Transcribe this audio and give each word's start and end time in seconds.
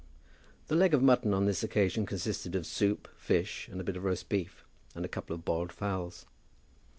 The 0.65 0.73
leg 0.75 0.95
of 0.95 1.03
mutton 1.03 1.31
on 1.31 1.45
this 1.45 1.61
occasion 1.61 2.07
consisted 2.07 2.55
of 2.55 2.65
soup, 2.65 3.07
fish, 3.15 3.67
and 3.67 3.79
a 3.79 3.83
bit 3.83 3.95
of 3.95 4.03
roast 4.03 4.29
beef, 4.29 4.65
and 4.95 5.05
a 5.05 5.07
couple 5.07 5.35
of 5.35 5.45
boiled 5.45 5.71
fowls. 5.71 6.25